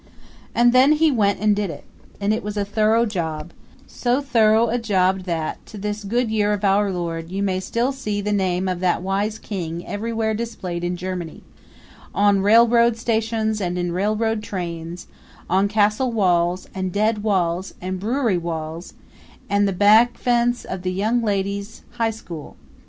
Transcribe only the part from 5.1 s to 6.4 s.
that, to this good